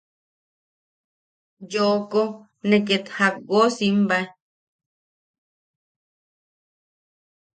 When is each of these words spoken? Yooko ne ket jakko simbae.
Yooko 1.71 2.21
ne 2.67 2.77
ket 2.87 3.05
jakko 3.15 3.57
simbae. 3.75 4.23